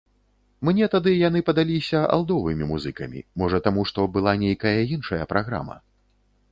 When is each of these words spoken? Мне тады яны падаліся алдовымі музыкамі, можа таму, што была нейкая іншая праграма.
Мне 0.69 0.87
тады 0.93 1.11
яны 1.27 1.39
падаліся 1.49 1.99
алдовымі 2.15 2.69
музыкамі, 2.73 3.19
можа 3.43 3.57
таму, 3.69 3.81
што 3.93 4.09
была 4.19 4.35
нейкая 4.47 4.77
іншая 4.99 5.23
праграма. 5.35 5.81